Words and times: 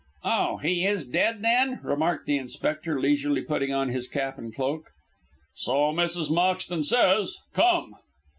"Oh, 0.23 0.57
he 0.57 0.87
is 0.87 1.05
dead, 1.05 1.43
then?" 1.43 1.79
remarked 1.83 2.25
the 2.25 2.39
inspector, 2.39 2.99
leisurely 2.99 3.43
putting 3.43 3.71
on 3.71 3.89
his 3.89 4.07
cap 4.07 4.39
and 4.39 4.51
cloak. 4.51 4.89
"So 5.53 5.93
Mrs. 5.93 6.31
Moxton 6.31 6.83
says. 6.83 7.37
Come!" 7.53 7.93